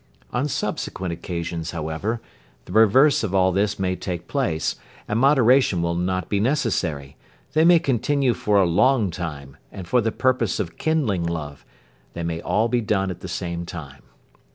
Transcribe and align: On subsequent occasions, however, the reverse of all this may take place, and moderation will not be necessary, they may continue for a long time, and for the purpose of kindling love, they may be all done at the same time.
On 0.33 0.47
subsequent 0.47 1.13
occasions, 1.13 1.69
however, 1.69 2.21
the 2.65 2.71
reverse 2.71 3.21
of 3.23 3.35
all 3.35 3.51
this 3.51 3.77
may 3.77 3.95
take 3.95 4.27
place, 4.27 4.77
and 5.07 5.19
moderation 5.19 5.83
will 5.83 5.93
not 5.93 6.27
be 6.27 6.39
necessary, 6.39 7.17
they 7.53 7.63
may 7.63 7.77
continue 7.77 8.33
for 8.33 8.57
a 8.59 8.65
long 8.65 9.11
time, 9.11 9.57
and 9.71 9.87
for 9.87 10.01
the 10.01 10.11
purpose 10.11 10.59
of 10.59 10.79
kindling 10.79 11.23
love, 11.25 11.63
they 12.13 12.23
may 12.23 12.37
be 12.37 12.41
all 12.41 12.67
done 12.67 13.11
at 13.11 13.19
the 13.19 13.27
same 13.27 13.63
time. 13.63 14.01